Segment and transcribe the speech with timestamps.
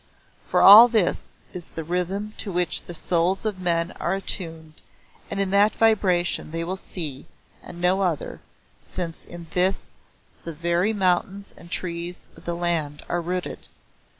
[0.47, 4.81] For all this is the rhythm to which the souls of men are attuned
[5.29, 7.27] and in that vibration they will see,
[7.61, 8.41] and no other,
[8.81, 9.93] since in this
[10.43, 13.59] the very mountains and trees of the land are rooted.